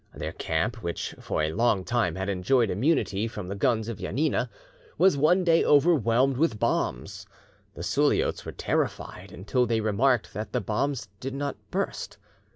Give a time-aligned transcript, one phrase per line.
[0.15, 4.49] Their camp, which for a long time had enjoyed immunity from the guns of Janina,
[4.97, 7.27] was one day overwhelmed with bombs.
[7.75, 12.17] The Suliots were terrified, until they remarked that the bombs did not burst.